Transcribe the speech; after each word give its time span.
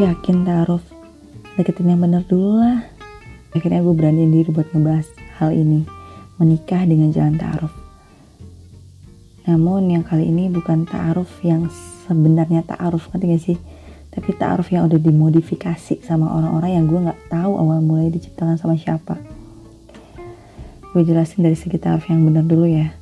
yakin 0.00 0.48
taruh 0.48 0.80
deketin 1.60 1.92
yang 1.92 2.00
bener 2.00 2.24
dulu 2.24 2.64
lah. 2.64 2.88
Akhirnya 3.52 3.84
gue 3.84 3.94
berani 3.94 4.30
diri 4.30 4.48
buat 4.48 4.70
ngebahas 4.72 5.08
hal 5.36 5.52
ini 5.52 5.84
menikah 6.40 6.86
dengan 6.88 7.12
jalan 7.12 7.36
ta'aruf 7.36 7.90
namun 9.50 9.88
yang 9.90 10.06
kali 10.06 10.28
ini 10.28 10.46
bukan 10.46 10.86
ta'aruf 10.86 11.42
yang 11.42 11.66
sebenarnya 12.06 12.62
ta'aruf 12.62 13.08
ngerti 13.10 13.26
gak 13.26 13.42
sih? 13.42 13.58
Tapi 14.14 14.30
ta'aruf 14.38 14.70
yang 14.70 14.86
udah 14.86 15.00
dimodifikasi 15.00 16.06
sama 16.06 16.30
orang-orang 16.30 16.70
yang 16.76 16.84
gue 16.90 17.00
nggak 17.08 17.20
tahu 17.30 17.52
awal 17.58 17.82
mulai 17.82 18.14
diciptakan 18.14 18.58
sama 18.58 18.78
siapa. 18.78 19.18
Gue 20.94 21.02
jelasin 21.02 21.42
dari 21.42 21.58
segi 21.58 21.82
ta'aruf 21.82 22.06
yang 22.06 22.22
benar 22.22 22.46
dulu 22.46 22.66
ya. 22.68 22.94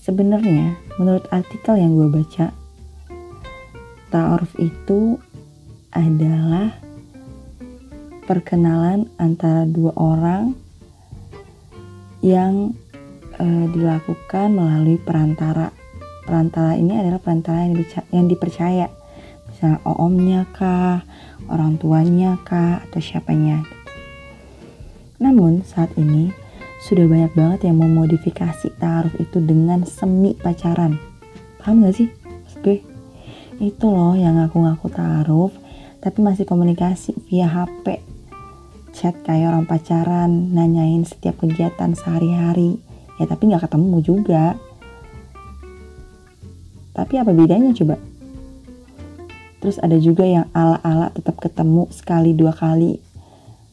Sebenarnya 0.00 0.80
menurut 0.96 1.28
artikel 1.28 1.76
yang 1.76 1.92
gue 1.92 2.08
baca 2.08 2.56
ta'aruf 4.08 4.52
itu 4.56 5.20
adalah 5.92 6.72
perkenalan 8.24 9.12
antara 9.20 9.68
dua 9.68 9.92
orang 10.00 10.56
yang 12.24 12.72
e, 13.36 13.46
dilakukan 13.68 14.56
melalui 14.56 14.96
perantara. 14.96 15.68
Perantara 16.22 16.78
ini 16.78 16.96
adalah 16.96 17.20
perantara 17.20 17.66
yang, 17.66 17.76
yang 18.14 18.26
dipercaya, 18.30 18.88
misalnya 19.50 19.82
omnya 19.84 20.46
kah, 20.54 21.04
orang 21.50 21.76
tuanya 21.76 22.38
kah, 22.46 22.80
atau 22.88 23.02
siapanya. 23.02 23.66
Namun 25.18 25.66
saat 25.66 25.92
ini 25.98 26.30
sudah 26.82 27.10
banyak 27.10 27.34
banget 27.34 27.60
yang 27.68 27.78
memodifikasi 27.78 28.70
taruh 28.78 29.12
itu 29.18 29.38
dengan 29.42 29.82
semi 29.82 30.34
pacaran. 30.38 30.96
Paham 31.58 31.86
gak 31.86 31.94
sih? 31.94 32.08
Gue, 32.62 32.78
itu 33.58 33.86
loh 33.90 34.14
yang 34.14 34.38
ngaku-ngaku 34.38 34.86
taruh 34.90 35.50
tapi 36.02 36.18
masih 36.20 36.42
komunikasi 36.44 37.14
via 37.30 37.46
HP 37.46 38.12
chat 38.92 39.16
kayak 39.24 39.50
orang 39.56 39.64
pacaran 39.64 40.52
nanyain 40.52 41.02
setiap 41.02 41.40
kegiatan 41.40 41.96
sehari-hari. 41.96 42.78
Ya 43.16 43.24
tapi 43.24 43.48
nggak 43.48 43.66
ketemu 43.66 43.96
juga. 44.04 44.44
Tapi 46.92 47.14
apa 47.16 47.32
bedanya 47.32 47.72
coba? 47.72 47.96
Terus 49.64 49.80
ada 49.80 49.96
juga 49.96 50.28
yang 50.28 50.46
ala-ala 50.52 51.08
tetap 51.10 51.40
ketemu 51.40 51.88
sekali 51.88 52.36
dua 52.36 52.52
kali. 52.52 53.00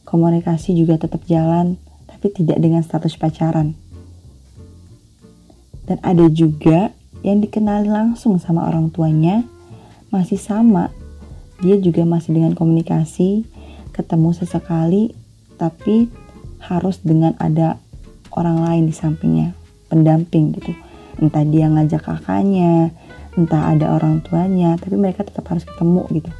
Komunikasi 0.08 0.74
juga 0.74 0.96
tetap 0.96 1.22
jalan 1.28 1.76
tapi 2.08 2.32
tidak 2.32 2.58
dengan 2.58 2.80
status 2.80 3.14
pacaran. 3.20 3.76
Dan 5.84 5.98
ada 6.00 6.26
juga 6.32 6.94
yang 7.20 7.44
dikenali 7.44 7.90
langsung 7.90 8.40
sama 8.40 8.64
orang 8.64 8.88
tuanya 8.88 9.44
masih 10.08 10.40
sama 10.40 10.88
dia 11.60 11.76
juga 11.76 12.08
masih 12.08 12.36
dengan 12.36 12.56
komunikasi 12.56 13.44
ketemu 13.92 14.32
sesekali 14.32 15.12
tapi 15.60 16.08
harus 16.60 17.00
dengan 17.04 17.36
ada 17.36 17.76
orang 18.32 18.64
lain 18.64 18.84
di 18.88 18.94
sampingnya 18.96 19.52
pendamping 19.92 20.56
gitu. 20.56 20.72
Entah 21.20 21.44
dia 21.44 21.68
ngajak 21.68 22.00
kakaknya 22.00 22.92
entah 23.36 23.70
ada 23.70 23.94
orang 23.94 24.24
tuanya 24.24 24.74
tapi 24.80 24.96
mereka 24.96 25.22
tetap 25.22 25.46
harus 25.52 25.68
ketemu 25.68 26.08
gitu. 26.16 26.30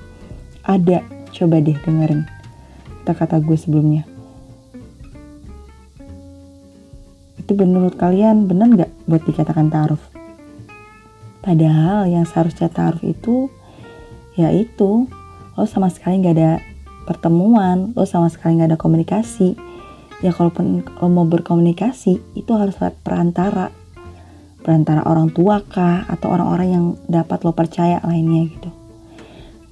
Ada 0.65 1.05
coba 1.31 1.57
deh 1.61 1.77
dengerin 1.77 2.25
kata-kata 3.05 3.43
gue 3.45 3.57
sebelumnya. 3.61 4.03
Itu 7.37 7.53
menurut 7.59 7.99
kalian 7.99 8.49
benar 8.49 8.73
nggak 8.73 8.91
buat 9.05 9.23
dikatakan 9.27 9.69
taruh 9.69 10.01
padahal 11.41 12.07
yang 12.07 12.29
seharusnya 12.29 12.69
taruh 12.69 13.01
itu 13.03 13.49
ya 14.41 14.49
itu 14.57 15.05
lo 15.55 15.65
sama 15.69 15.93
sekali 15.93 16.25
nggak 16.25 16.37
ada 16.41 16.53
pertemuan, 17.05 17.93
lo 17.93 18.09
sama 18.09 18.33
sekali 18.33 18.57
nggak 18.57 18.71
ada 18.73 18.81
komunikasi. 18.81 19.59
Ya 20.21 20.33
kalaupun 20.37 20.85
lo 20.85 21.07
mau 21.09 21.25
berkomunikasi, 21.25 22.37
itu 22.37 22.53
harus 22.57 22.77
lewat 22.77 22.97
perantara. 23.01 23.73
Perantara 24.61 25.05
orang 25.09 25.33
tua 25.33 25.65
kah, 25.65 26.05
atau 26.05 26.29
orang-orang 26.29 26.69
yang 26.69 26.85
dapat 27.09 27.41
lo 27.45 27.57
percaya 27.57 28.01
lainnya 28.05 28.45
gitu. 28.53 28.71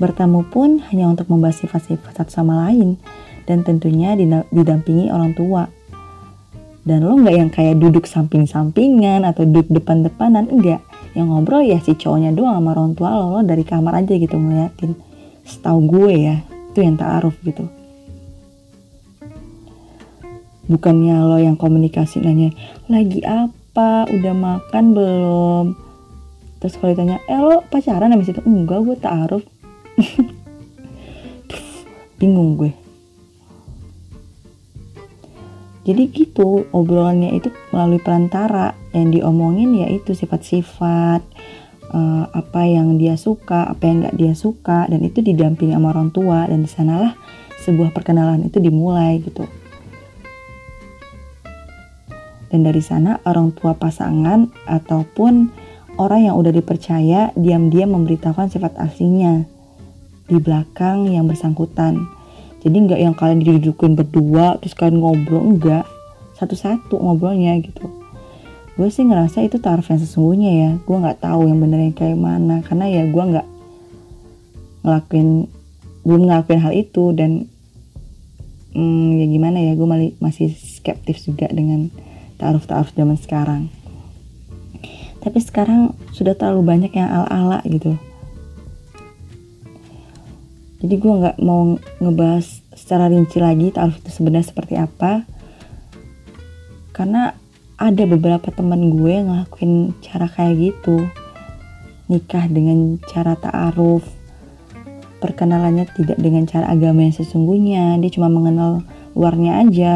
Bertemu 0.00 0.48
pun 0.48 0.80
hanya 0.88 1.12
untuk 1.12 1.28
membahas 1.28 1.60
sifat-sifat 1.60 2.16
satu 2.16 2.32
sama 2.32 2.64
lain, 2.68 2.96
dan 3.44 3.60
tentunya 3.60 4.16
didampingi 4.48 5.12
orang 5.12 5.36
tua. 5.36 5.68
Dan 6.88 7.04
lo 7.04 7.20
nggak 7.20 7.36
yang 7.36 7.52
kayak 7.52 7.76
duduk 7.76 8.08
samping-sampingan 8.08 9.28
atau 9.28 9.44
duduk 9.44 9.68
depan-depanan, 9.68 10.48
enggak. 10.48 10.80
Yang 11.16 11.26
ngobrol 11.28 11.62
ya 11.64 11.78
si 11.80 11.96
cowoknya 11.96 12.34
doang 12.34 12.58
sama 12.58 12.76
orang 12.76 12.92
tua 12.92 13.16
lo, 13.16 13.38
lo 13.38 13.40
dari 13.44 13.64
kamar 13.64 14.04
aja 14.04 14.14
gitu 14.16 14.36
ngeliatin. 14.36 14.92
Setahu 15.44 15.78
gue 15.88 16.12
ya, 16.16 16.36
itu 16.72 16.78
yang 16.84 16.96
ta'aruf 17.00 17.36
gitu. 17.44 17.64
Bukannya 20.68 21.24
lo 21.24 21.40
yang 21.40 21.56
komunikasi 21.56 22.20
nanya 22.20 22.52
lagi 22.92 23.24
apa? 23.24 24.04
Udah 24.12 24.34
makan 24.36 24.84
belum? 24.92 25.66
Terus 26.58 26.74
kalau 26.76 26.92
ditanya 26.92 27.22
eh 27.30 27.38
lo 27.38 27.62
pacaran 27.70 28.10
habis 28.10 28.34
itu 28.34 28.42
enggak 28.42 28.82
gue 28.82 28.96
ta'aruf 28.98 29.44
bingung 32.18 32.58
gue 32.58 32.74
jadi 35.88 36.04
gitu 36.12 36.68
obrolannya 36.68 37.40
itu 37.40 37.48
melalui 37.72 37.96
perantara 37.96 38.76
yang 38.92 39.08
diomongin 39.08 39.72
yaitu 39.72 40.12
sifat-sifat 40.12 41.24
uh, 41.96 42.24
apa 42.28 42.60
yang 42.68 43.00
dia 43.00 43.16
suka, 43.16 43.72
apa 43.72 43.88
yang 43.88 44.04
nggak 44.04 44.16
dia 44.20 44.34
suka, 44.36 44.84
dan 44.84 45.00
itu 45.00 45.24
didampingi 45.24 45.72
sama 45.72 45.96
orang 45.96 46.12
tua 46.12 46.44
dan 46.44 46.60
di 46.60 46.68
sanalah 46.68 47.16
sebuah 47.64 47.96
perkenalan 47.96 48.44
itu 48.44 48.60
dimulai 48.60 49.16
gitu. 49.24 49.48
Dan 52.48 52.64
dari 52.64 52.80
sana 52.80 53.20
orang 53.24 53.52
tua 53.52 53.76
pasangan 53.76 54.48
ataupun 54.64 55.52
orang 56.00 56.32
yang 56.32 56.36
udah 56.36 56.52
dipercaya 56.52 57.32
diam-diam 57.36 57.92
memberitahukan 57.92 58.48
sifat 58.52 58.76
aslinya 58.76 59.44
di 60.28 60.36
belakang 60.36 61.08
yang 61.12 61.24
bersangkutan. 61.28 62.17
Jadi 62.58 62.76
nggak 62.90 63.00
yang 63.00 63.14
kalian 63.14 63.38
didudukin 63.42 63.94
berdua 63.94 64.58
terus 64.58 64.74
kalian 64.74 64.98
ngobrol 64.98 65.42
enggak 65.46 65.86
satu-satu 66.38 66.98
ngobrolnya 66.98 67.54
gitu. 67.62 67.86
Gue 68.78 68.90
sih 68.94 69.06
ngerasa 69.06 69.42
itu 69.42 69.58
tarif 69.58 69.90
yang 69.90 69.98
sesungguhnya 70.02 70.50
ya. 70.54 70.70
Gue 70.82 70.96
nggak 70.98 71.22
tahu 71.22 71.50
yang 71.50 71.58
benernya 71.58 71.94
kayak 71.94 72.18
mana 72.18 72.62
karena 72.62 72.86
ya 72.90 73.02
gue 73.06 73.24
nggak 73.34 73.48
ngelakuin 74.86 75.50
belum 76.06 76.22
ngelakuin 76.30 76.60
hal 76.62 76.72
itu 76.74 77.04
dan 77.14 77.30
hmm, 78.74 79.18
ya 79.18 79.26
gimana 79.26 79.58
ya 79.62 79.72
gue 79.74 79.88
masih 80.22 80.54
skeptis 80.54 81.26
juga 81.26 81.50
dengan 81.50 81.90
taaruf-taaruf 82.38 82.94
zaman 82.94 83.18
sekarang. 83.18 83.62
Tapi 85.18 85.38
sekarang 85.42 85.98
sudah 86.14 86.38
terlalu 86.38 86.62
banyak 86.62 86.94
yang 86.94 87.10
ala-ala 87.10 87.58
gitu 87.66 87.98
jadi 90.78 90.94
gue 90.94 91.12
nggak 91.12 91.36
mau 91.42 91.74
ngebahas 91.98 92.46
secara 92.78 93.10
rinci 93.10 93.42
lagi 93.42 93.74
taaruf 93.74 93.98
itu 93.98 94.10
sebenarnya 94.14 94.46
seperti 94.46 94.74
apa. 94.78 95.26
Karena 96.94 97.34
ada 97.78 98.04
beberapa 98.06 98.50
teman 98.54 98.94
gue 98.94 99.14
ngelakuin 99.26 99.98
cara 99.98 100.30
kayak 100.30 100.54
gitu. 100.70 101.10
Nikah 102.06 102.46
dengan 102.46 103.02
cara 103.10 103.34
ta'aruf. 103.34 104.06
Perkenalannya 105.18 105.90
tidak 105.98 106.18
dengan 106.22 106.46
cara 106.46 106.70
agama 106.70 107.02
yang 107.02 107.14
sesungguhnya. 107.14 107.98
Dia 107.98 108.10
cuma 108.14 108.30
mengenal 108.30 108.86
luarnya 109.18 109.66
aja. 109.66 109.94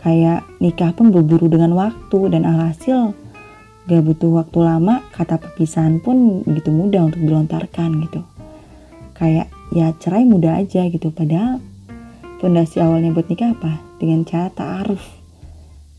Kayak 0.00 0.48
nikah 0.64 0.96
pun 0.96 1.12
berburu 1.12 1.52
dengan 1.52 1.76
waktu 1.76 2.32
dan 2.32 2.48
alhasil 2.48 3.12
gak 3.88 4.04
butuh 4.04 4.44
waktu 4.44 4.58
lama 4.60 5.00
kata 5.16 5.40
perpisahan 5.40 5.96
pun 6.04 6.44
begitu 6.44 6.68
mudah 6.68 7.08
untuk 7.08 7.24
dilontarkan 7.24 8.04
gitu. 8.04 8.20
Kayak 9.16 9.48
ya 9.72 9.92
cerai 9.96 10.24
mudah 10.24 10.60
aja 10.60 10.86
gitu. 10.88 11.12
Padahal 11.12 11.60
fondasi 12.40 12.80
awalnya 12.80 13.12
buat 13.12 13.28
nikah 13.28 13.52
apa? 13.52 13.80
Dengan 14.00 14.24
cara 14.24 14.48
ta'aruf. 14.52 15.02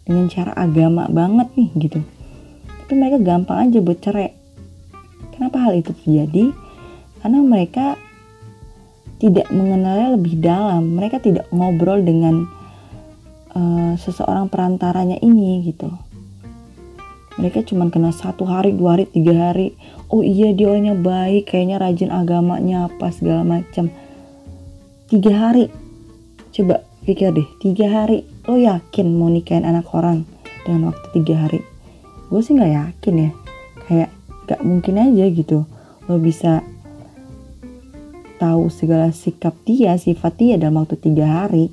Dengan 0.05 0.25
cara 0.31 0.51
agama 0.57 1.05
banget 1.09 1.53
nih 1.53 1.69
gitu. 1.89 1.99
Tapi 2.65 2.93
mereka 2.97 3.21
gampang 3.21 3.69
aja 3.69 3.77
buat 3.79 3.99
cerai. 4.01 4.33
Kenapa 5.37 5.69
hal 5.69 5.77
itu 5.77 5.93
terjadi? 5.93 6.51
Karena 7.21 7.39
mereka 7.45 7.99
tidak 9.21 9.51
mengenalnya 9.53 10.17
lebih 10.17 10.41
dalam. 10.41 10.97
Mereka 10.97 11.21
tidak 11.21 11.45
ngobrol 11.53 12.01
dengan 12.01 12.49
uh, 13.53 13.93
seseorang 13.99 14.49
perantaranya 14.49 15.21
ini 15.21 15.61
gitu 15.69 16.08
mereka 17.39 17.63
cuma 17.63 17.87
kena 17.87 18.11
satu 18.11 18.43
hari 18.43 18.75
dua 18.75 18.99
hari 18.99 19.07
tiga 19.07 19.31
hari. 19.31 19.71
Oh 20.11 20.19
iya 20.19 20.51
dia 20.51 20.67
orangnya 20.67 20.91
baik 20.91 21.55
kayaknya 21.55 21.79
rajin 21.79 22.11
agamanya 22.11 22.91
apa 22.91 23.07
segala 23.15 23.47
macam. 23.47 23.87
Tiga 25.07 25.31
hari. 25.31 25.71
Coba 26.51 26.83
pikir 27.07 27.31
deh 27.31 27.47
tiga 27.63 27.87
hari. 27.87 28.27
Lo 28.43 28.59
yakin 28.59 29.07
mau 29.15 29.31
nikahin 29.31 29.63
anak 29.63 29.87
orang 29.95 30.27
dengan 30.67 30.91
waktu 30.91 31.07
tiga 31.15 31.47
hari? 31.47 31.63
Gue 32.27 32.43
sih 32.43 32.59
nggak 32.59 32.73
yakin 32.75 33.15
ya. 33.15 33.31
Kayak 33.87 34.09
gak 34.45 34.61
mungkin 34.67 34.99
aja 34.99 35.25
gitu. 35.31 35.63
Lo 36.11 36.19
bisa 36.19 36.59
tahu 38.35 38.67
segala 38.67 39.15
sikap 39.15 39.55
dia, 39.63 39.95
sifat 39.95 40.35
dia 40.35 40.55
dalam 40.59 40.83
waktu 40.83 40.99
tiga 40.99 41.23
hari. 41.23 41.71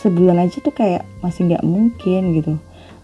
Sebulan 0.00 0.40
aja 0.40 0.56
tuh 0.64 0.72
kayak 0.72 1.04
masih 1.20 1.52
nggak 1.52 1.66
mungkin 1.66 2.22
gitu. 2.32 2.56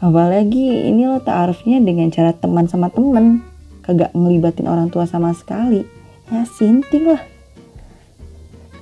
Apalagi 0.02 0.90
ini 0.90 1.06
lo 1.06 1.22
taarufnya 1.22 1.78
dengan 1.78 2.10
cara 2.10 2.34
teman 2.34 2.66
sama 2.66 2.90
temen, 2.90 3.38
kagak 3.86 4.10
ngelibatin 4.10 4.66
orang 4.66 4.90
tua 4.90 5.06
sama 5.06 5.30
sekali. 5.30 5.86
Ya 6.26 6.42
sinting 6.42 7.06
lah. 7.06 7.22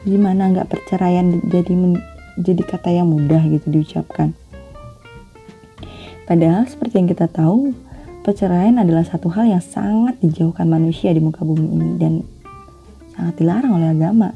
Gimana 0.09 0.49
nggak 0.49 0.73
perceraian 0.73 1.45
jadi 1.45 1.77
jadi 2.41 2.63
kata 2.65 2.89
yang 2.89 3.13
mudah 3.13 3.45
gitu 3.53 3.69
diucapkan. 3.69 4.33
Padahal 6.25 6.65
seperti 6.65 7.05
yang 7.05 7.09
kita 7.13 7.29
tahu, 7.29 7.77
perceraian 8.25 8.81
adalah 8.81 9.05
satu 9.05 9.29
hal 9.29 9.45
yang 9.45 9.61
sangat 9.61 10.17
dijauhkan 10.25 10.73
manusia 10.73 11.13
di 11.13 11.21
muka 11.21 11.45
bumi 11.45 11.69
ini 11.69 11.89
dan 12.01 12.25
sangat 13.13 13.45
dilarang 13.45 13.77
oleh 13.77 13.93
agama. 13.93 14.33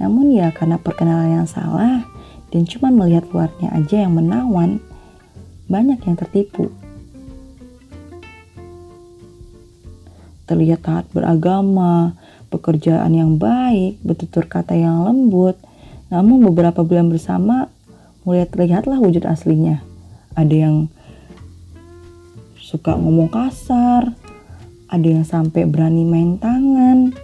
Namun 0.00 0.32
ya 0.32 0.48
karena 0.48 0.80
perkenalan 0.80 1.44
yang 1.44 1.48
salah 1.50 2.08
dan 2.48 2.64
cuma 2.64 2.88
melihat 2.88 3.28
luarnya 3.28 3.68
aja 3.76 4.08
yang 4.08 4.16
menawan, 4.16 4.80
banyak 5.70 6.02
yang 6.02 6.18
tertipu. 6.18 6.74
Terlihat 10.50 10.82
taat 10.82 11.06
beragama, 11.14 12.18
pekerjaan 12.50 13.14
yang 13.14 13.38
baik, 13.38 14.02
bertutur 14.02 14.50
kata 14.50 14.74
yang 14.74 15.06
lembut, 15.06 15.54
namun 16.10 16.42
beberapa 16.50 16.82
bulan 16.82 17.06
bersama 17.06 17.70
mulai 18.26 18.50
terlihatlah 18.50 18.98
wujud 18.98 19.22
aslinya. 19.22 19.78
Ada 20.34 20.66
yang 20.66 20.76
suka 22.58 22.98
ngomong 22.98 23.30
kasar, 23.30 24.10
ada 24.90 25.06
yang 25.06 25.22
sampai 25.22 25.70
berani 25.70 26.02
main 26.02 26.34
tangan, 26.42 27.14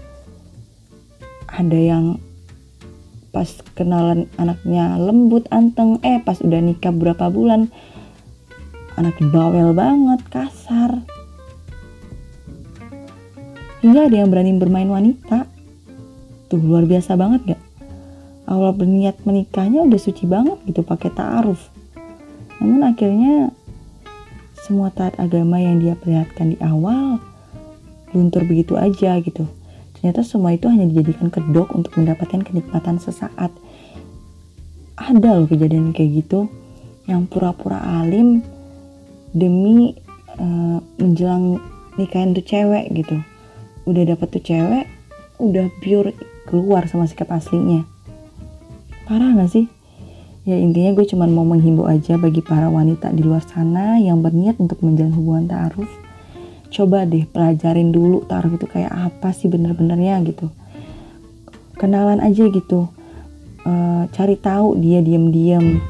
ada 1.51 1.79
yang 1.79 2.23
pas 3.35 3.53
kenalan 3.77 4.31
anaknya 4.41 4.97
lembut 4.97 5.45
anteng 5.53 6.01
eh 6.01 6.23
pas 6.25 6.41
udah 6.41 6.57
nikah 6.57 6.89
berapa 6.89 7.29
bulan 7.29 7.69
anak 8.97 9.17
bawel 9.33 9.77
banget 9.77 10.21
kasar. 10.33 11.05
Hingga 13.85 14.11
ada 14.11 14.17
yang 14.17 14.33
berani 14.33 14.57
bermain 14.57 14.89
wanita. 14.89 15.47
Tuh 16.51 16.59
luar 16.59 16.89
biasa 16.89 17.15
banget 17.15 17.55
gak 17.55 17.63
awal 18.47 18.71
berniat 18.73 19.19
menikahnya 19.27 19.83
udah 19.83 20.01
suci 20.01 20.25
banget 20.25 20.57
gitu 20.65 20.87
pakai 20.87 21.11
ta'aruf. 21.11 21.69
Namun 22.63 22.87
akhirnya 22.87 23.51
semua 24.65 24.91
taat 24.95 25.19
agama 25.19 25.59
yang 25.61 25.83
dia 25.83 25.99
perlihatkan 25.99 26.55
di 26.55 26.59
awal 26.63 27.19
luntur 28.15 28.47
begitu 28.47 28.79
aja 28.79 29.19
gitu. 29.21 29.45
Ternyata 29.99 30.23
semua 30.23 30.55
itu 30.55 30.71
hanya 30.71 30.87
dijadikan 30.87 31.29
kedok 31.29 31.75
untuk 31.75 31.93
mendapatkan 31.99 32.41
kenikmatan 32.47 33.03
sesaat. 33.03 33.51
Ada 34.97 35.37
loh 35.37 35.51
kejadian 35.51 35.93
kayak 35.93 36.25
gitu. 36.25 36.49
Yang 37.07 37.31
pura-pura 37.31 37.79
alim 38.03 38.43
demi 39.33 39.97
uh, 40.39 40.79
menjelang 41.01 41.59
nikahin 41.97 42.37
tuh 42.37 42.45
cewek 42.45 42.93
gitu. 42.93 43.19
Udah 43.87 44.03
dapet 44.07 44.29
tuh 44.31 44.43
cewek, 44.43 44.87
udah 45.39 45.67
pure 45.81 46.13
keluar 46.47 46.87
sama 46.87 47.07
sikap 47.09 47.31
aslinya. 47.33 47.87
Parah 49.07 49.35
gak 49.39 49.51
sih? 49.51 49.67
Ya 50.47 50.59
intinya 50.59 50.95
gue 50.95 51.07
cuma 51.11 51.27
mau 51.27 51.43
menghimbau 51.43 51.91
aja 51.91 52.15
bagi 52.15 52.39
para 52.39 52.71
wanita 52.71 53.11
di 53.11 53.27
luar 53.27 53.43
sana 53.43 53.99
yang 53.99 54.23
berniat 54.23 54.63
untuk 54.63 54.79
menjalin 54.83 55.15
hubungan 55.15 55.51
ta'aruf 55.51 56.07
coba 56.71 57.07
deh 57.07 57.25
pelajarin 57.31 57.95
dulu 57.95 58.27
taruh 58.27 58.53
itu 58.53 58.67
kayak 58.69 58.93
apa 58.93 59.31
sih 59.33 59.49
bener-benernya 59.49 60.21
gitu 60.27 60.51
kenalan 61.81 62.21
aja 62.21 62.49
gitu 62.51 62.91
e, 63.63 63.73
cari 64.11 64.37
tahu 64.37 64.77
dia 64.77 65.01
diam-diam 65.01 65.81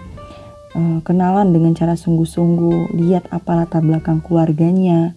e, 0.77 0.81
kenalan 1.01 1.57
dengan 1.57 1.73
cara 1.73 1.97
sungguh-sungguh 1.97 2.93
lihat 2.93 3.33
apa 3.33 3.65
latar 3.65 3.81
belakang 3.81 4.21
keluarganya. 4.21 5.17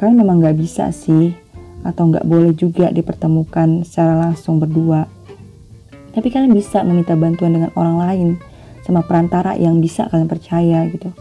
Kalian 0.00 0.24
memang 0.24 0.40
nggak 0.40 0.56
bisa 0.56 0.88
sih 0.88 1.36
atau 1.84 2.08
nggak 2.08 2.24
boleh 2.24 2.56
juga 2.56 2.88
dipertemukan 2.88 3.84
secara 3.84 4.16
langsung 4.16 4.56
berdua. 4.56 5.04
Tapi 6.16 6.26
kalian 6.32 6.56
bisa 6.56 6.82
meminta 6.82 7.14
bantuan 7.14 7.54
dengan 7.54 7.70
orang 7.76 7.96
lain 8.00 8.28
sama 8.82 9.04
perantara 9.04 9.54
yang 9.54 9.78
bisa 9.78 10.08
kalian 10.08 10.26
percaya 10.26 10.88
gitu. 10.88 11.12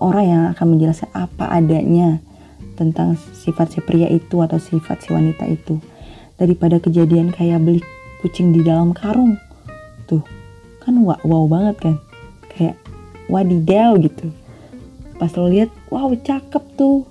Orang 0.00 0.24
yang 0.24 0.42
akan 0.56 0.66
menjelaskan 0.78 1.10
apa 1.12 1.50
adanya 1.52 2.24
tentang 2.78 3.20
sifat 3.36 3.76
si 3.76 3.84
pria 3.84 4.08
itu 4.08 4.40
atau 4.40 4.56
sifat 4.56 5.04
si 5.04 5.12
wanita 5.12 5.44
itu 5.44 5.76
daripada 6.40 6.80
kejadian 6.80 7.36
kayak 7.36 7.60
beli 7.60 7.84
kucing 8.24 8.56
di 8.56 8.64
dalam 8.64 8.96
karung. 8.96 9.36
Tuh 10.08 10.24
kan 10.80 10.96
wow, 11.04 11.20
wow 11.20 11.44
banget 11.44 11.76
kan 11.76 11.96
wadidaw 13.30 13.94
gitu. 14.02 14.34
Pas 15.16 15.30
lo 15.38 15.46
lihat 15.46 15.70
wow 15.88 16.10
cakep 16.10 16.64
tuh. 16.74 17.06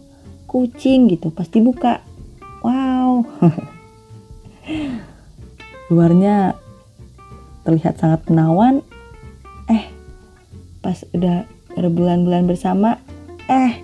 Kucing 0.49 1.07
gitu. 1.07 1.31
Pasti 1.31 1.63
buka 1.63 2.03
wow. 2.61 3.23
Luarnya 5.93 6.59
terlihat 7.63 7.97
sangat 7.97 8.27
menawan. 8.27 8.83
Eh 9.71 9.87
pas 10.83 10.99
udah 11.15 11.47
berbulan-bulan 11.75 12.49
bersama 12.49 12.99
eh 13.47 13.79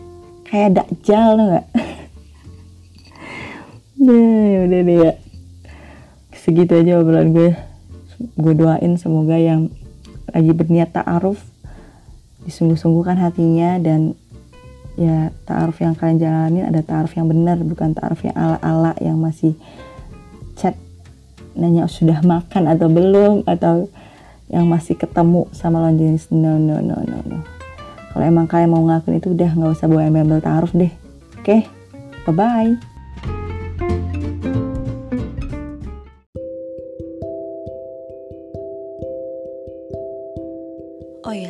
kayak 0.47 0.79
dakjal 0.79 1.35
tuh 1.35 1.47
gak 1.59 1.67
deh 3.99 4.61
udah 4.67 4.81
deh 4.83 4.97
ya. 4.99 5.13
Segitu 6.35 6.77
aja 6.77 7.01
obrolan 7.01 7.33
gue. 7.33 7.57
Gue 8.37 8.53
doain 8.53 8.99
semoga 9.01 9.39
yang 9.39 9.71
lagi 10.29 10.51
berniat 10.51 10.93
ta'aruf 10.93 11.54
disungguh-sungguhkan 12.45 13.17
hatinya 13.17 13.81
dan 13.81 14.13
ya 14.95 15.33
ta'aruf 15.43 15.83
yang 15.83 15.91
kalian 15.97 16.17
jalanin 16.21 16.63
ada 16.71 16.79
ta'aruf 16.79 17.11
yang 17.19 17.27
benar 17.27 17.59
bukan 17.59 17.91
ta'aruf 17.91 18.23
yang 18.23 18.35
ala-ala 18.37 18.95
yang 19.03 19.19
masih 19.19 19.57
chat 20.55 20.79
nanya 21.57 21.89
sudah 21.91 22.23
makan 22.23 22.71
atau 22.71 22.87
belum 22.87 23.43
atau 23.43 23.91
yang 24.47 24.69
masih 24.69 24.95
ketemu 24.95 25.49
sama 25.51 25.81
lawan 25.81 25.97
jenis. 25.97 26.29
No 26.29 26.55
no 26.55 26.79
no 26.79 26.95
no 27.01 27.17
no. 27.25 27.39
Kalau 28.13 28.23
emang 28.23 28.47
kalian 28.47 28.71
mau 28.71 28.85
ngakuin 28.87 29.19
itu 29.19 29.35
udah 29.35 29.51
nggak 29.51 29.75
usah 29.75 29.91
bawa 29.91 30.07
embel-embel 30.07 30.39
taruh 30.39 30.71
deh. 30.71 30.93
Oke? 31.35 31.43
Okay? 31.43 31.61
bye 32.25 32.33
bye 32.33 32.94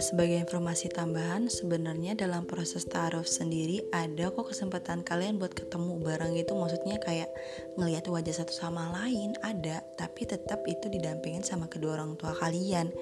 sebagai 0.06 0.38
informasi 0.38 0.94
tambahan, 0.94 1.50
sebenarnya 1.50 2.14
dalam 2.14 2.46
proses 2.46 2.86
taruh 2.86 3.26
sendiri 3.26 3.82
ada 3.90 4.30
kok 4.30 4.54
kesempatan 4.54 5.02
kalian 5.02 5.42
buat 5.42 5.58
ketemu 5.58 5.98
bareng 5.98 6.38
gitu. 6.38 6.54
Maksudnya 6.54 7.02
kayak 7.02 7.34
ngelihat 7.74 8.06
wajah 8.06 8.46
satu 8.46 8.54
sama 8.54 8.94
lain 8.94 9.34
ada, 9.42 9.82
tapi 9.98 10.30
tetap 10.30 10.62
itu 10.70 10.94
didampingin 10.94 11.42
sama 11.42 11.66
kedua 11.66 11.98
orang 11.98 12.14
tua 12.22 12.38
kalian. 12.38 12.94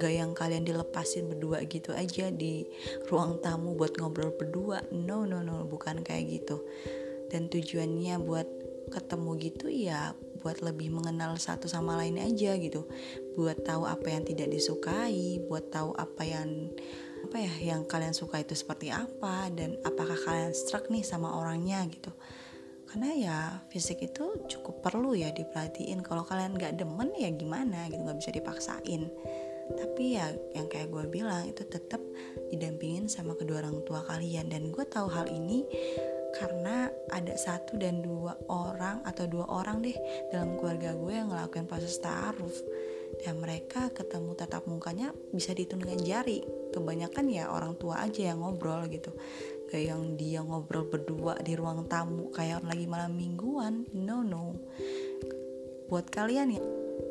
Gak 0.00 0.12
yang 0.16 0.32
kalian 0.32 0.64
dilepasin 0.64 1.28
berdua 1.28 1.60
gitu 1.68 1.92
aja 1.92 2.32
di 2.32 2.64
ruang 3.12 3.36
tamu 3.44 3.76
buat 3.76 3.92
ngobrol 4.00 4.32
berdua. 4.32 4.80
No, 4.96 5.28
no, 5.28 5.44
no, 5.44 5.68
bukan 5.68 6.00
kayak 6.00 6.40
gitu. 6.40 6.64
Dan 7.28 7.52
tujuannya 7.52 8.16
buat 8.24 8.48
ketemu 8.88 9.30
gitu 9.44 9.66
ya 9.68 10.16
buat 10.46 10.62
lebih 10.62 10.94
mengenal 10.94 11.34
satu 11.42 11.66
sama 11.66 11.98
lain 11.98 12.22
aja 12.22 12.54
gitu. 12.54 12.86
Buat 13.34 13.66
tahu 13.66 13.82
apa 13.82 14.14
yang 14.14 14.22
tidak 14.22 14.54
disukai 14.54 15.42
buat 15.42 15.74
tahu 15.74 15.90
apa 15.98 16.22
yang 16.22 16.70
apa 17.26 17.42
ya 17.42 17.74
yang 17.74 17.82
kalian 17.82 18.14
suka 18.14 18.38
itu 18.38 18.54
seperti 18.54 18.94
apa 18.94 19.50
dan 19.50 19.74
apakah 19.82 20.14
kalian 20.14 20.54
struck 20.54 20.86
nih 20.86 21.02
sama 21.02 21.34
orangnya 21.34 21.82
gitu. 21.90 22.14
Karena 22.86 23.10
ya 23.10 23.38
fisik 23.74 24.06
itu 24.06 24.46
cukup 24.46 24.86
perlu 24.86 25.18
ya 25.18 25.34
diperhatiin. 25.34 26.06
Kalau 26.06 26.22
kalian 26.22 26.54
nggak 26.54 26.78
demen 26.78 27.10
ya 27.18 27.34
gimana 27.34 27.90
gitu 27.90 28.06
nggak 28.06 28.22
bisa 28.22 28.30
dipaksain. 28.30 29.10
Tapi 29.66 30.14
ya 30.14 30.30
yang 30.54 30.70
kayak 30.70 30.94
gue 30.94 31.10
bilang 31.10 31.50
itu 31.50 31.66
tetap 31.66 31.98
didampingin 32.54 33.10
sama 33.10 33.34
kedua 33.34 33.66
orang 33.66 33.82
tua 33.82 34.06
kalian. 34.06 34.46
Dan 34.46 34.70
gue 34.70 34.86
tahu 34.86 35.10
hal 35.10 35.26
ini 35.26 35.66
satu 37.36 37.78
dan 37.78 38.02
dua 38.02 38.36
orang 38.50 39.04
atau 39.04 39.24
dua 39.30 39.46
orang 39.48 39.80
deh 39.84 39.96
dalam 40.32 40.56
keluarga 40.56 40.96
gue 40.96 41.12
yang 41.12 41.28
ngelakuin 41.32 41.68
proses 41.68 42.00
ta'aruf. 42.00 42.56
Dan 43.22 43.38
mereka 43.38 43.88
ketemu 43.94 44.34
tatap 44.34 44.66
mukanya 44.66 45.14
bisa 45.30 45.54
dihitung 45.54 45.80
dengan 45.80 46.02
jari. 46.02 46.42
Kebanyakan 46.74 47.30
ya 47.30 47.48
orang 47.48 47.78
tua 47.78 48.02
aja 48.02 48.34
yang 48.34 48.42
ngobrol 48.42 48.84
gitu. 48.90 49.14
Kayak 49.70 49.94
yang 49.94 50.02
dia 50.18 50.40
ngobrol 50.42 50.90
berdua 50.90 51.38
di 51.40 51.54
ruang 51.54 51.86
tamu 51.86 52.28
kayak 52.34 52.66
lagi 52.66 52.84
malam 52.90 53.14
mingguan. 53.14 53.86
No 53.94 54.26
no. 54.26 54.58
Buat 55.86 56.10
kalian 56.10 56.50
ya 56.50 56.62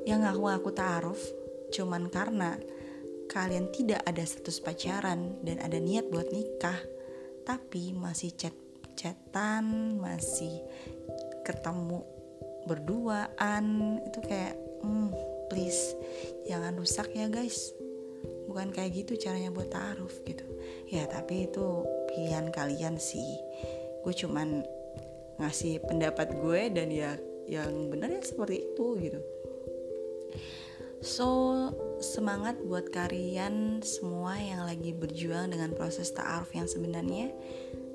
yang 0.05 0.21
ngaku-ngaku 0.21 0.69
ta'aruf 0.73 1.21
cuman 1.73 2.07
karena 2.13 2.57
kalian 3.25 3.73
tidak 3.73 4.05
ada 4.05 4.21
status 4.21 4.61
pacaran 4.61 5.41
dan 5.41 5.57
ada 5.61 5.81
niat 5.81 6.07
buat 6.13 6.29
nikah 6.29 6.77
tapi 7.41 7.93
masih 7.93 8.33
chat 8.37 8.53
chatan 8.95 9.97
masih 9.99 10.63
ketemu 11.45 12.01
berduaan. 12.65 13.99
Itu 14.07 14.19
kayak 14.25 14.55
hmm, 14.81 15.13
please 15.51 15.93
jangan 16.49 16.73
rusak 16.79 17.13
ya 17.13 17.29
guys. 17.29 17.75
Bukan 18.49 18.71
kayak 18.71 19.05
gitu 19.05 19.19
caranya 19.19 19.53
buat 19.53 19.69
taaruf 19.69 20.23
gitu. 20.25 20.45
Ya 20.89 21.05
tapi 21.05 21.51
itu 21.51 21.85
pilihan 22.09 22.49
kalian 22.49 22.97
sih. 22.97 23.37
Gue 24.01 24.13
cuman 24.15 24.63
ngasih 25.37 25.83
pendapat 25.83 26.31
gue 26.39 26.61
dan 26.71 26.87
ya 26.89 27.19
yang 27.45 27.91
benar 27.91 28.09
ya 28.09 28.23
seperti 28.23 28.73
itu 28.73 28.85
gitu. 29.01 29.19
So 31.05 31.27
semangat 32.01 32.57
buat 32.65 32.89
kalian 32.89 33.85
semua 33.85 34.41
yang 34.41 34.65
lagi 34.65 34.89
berjuang 34.89 35.53
dengan 35.53 35.69
proses 35.77 36.09
ta'aruf 36.09 36.49
yang 36.57 36.65
sebenarnya 36.65 37.29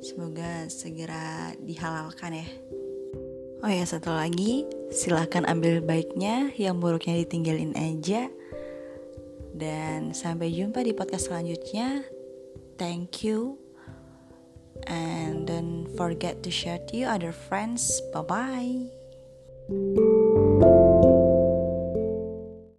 semoga 0.00 0.66
segera 0.66 1.52
dihalalkan 1.60 2.40
ya 2.40 2.48
Oh 3.60 3.68
ya 3.68 3.84
satu 3.84 4.08
lagi, 4.08 4.64
silahkan 4.88 5.44
ambil 5.44 5.84
baiknya, 5.84 6.48
yang 6.56 6.80
buruknya 6.80 7.20
ditinggalin 7.20 7.76
aja. 7.76 8.32
Dan 9.52 10.16
sampai 10.16 10.48
jumpa 10.48 10.80
di 10.80 10.96
podcast 10.96 11.28
selanjutnya. 11.28 12.08
Thank 12.80 13.20
you. 13.20 13.60
And 14.88 15.44
don't 15.44 15.92
forget 15.92 16.40
to 16.40 16.50
share 16.50 16.80
to 16.88 17.04
your 17.04 17.12
other 17.12 17.36
friends. 17.36 18.00
Bye-bye. 18.16 20.08